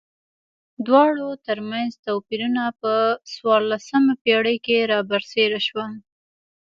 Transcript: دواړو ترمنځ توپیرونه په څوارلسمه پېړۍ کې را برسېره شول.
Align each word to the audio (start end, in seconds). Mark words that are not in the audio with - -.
دواړو 0.85 1.29
ترمنځ 1.47 1.91
توپیرونه 2.05 2.63
په 2.81 2.93
څوارلسمه 3.33 4.13
پېړۍ 4.23 4.57
کې 4.65 4.77
را 4.91 4.99
برسېره 5.09 5.59
شول. 5.67 5.91